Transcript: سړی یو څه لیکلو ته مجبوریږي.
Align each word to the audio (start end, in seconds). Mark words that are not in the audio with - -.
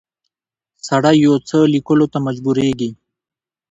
سړی 0.87 1.15
یو 1.25 1.35
څه 1.47 1.57
لیکلو 1.73 2.05
ته 2.13 2.17
مجبوریږي. 2.27 2.89